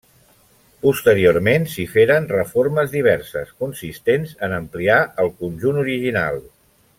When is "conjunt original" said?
5.45-6.43